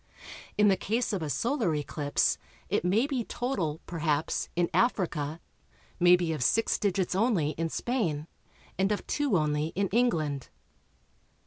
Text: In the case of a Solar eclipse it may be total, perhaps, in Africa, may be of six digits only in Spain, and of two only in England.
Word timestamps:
In 0.57 0.67
the 0.67 0.75
case 0.75 1.13
of 1.13 1.21
a 1.21 1.29
Solar 1.29 1.75
eclipse 1.75 2.39
it 2.69 2.83
may 2.83 3.05
be 3.05 3.23
total, 3.23 3.81
perhaps, 3.85 4.49
in 4.55 4.67
Africa, 4.73 5.39
may 5.99 6.15
be 6.15 6.33
of 6.33 6.43
six 6.43 6.79
digits 6.79 7.13
only 7.13 7.51
in 7.51 7.69
Spain, 7.69 8.25
and 8.79 8.91
of 8.91 9.05
two 9.05 9.37
only 9.37 9.67
in 9.75 9.89
England. 9.89 10.49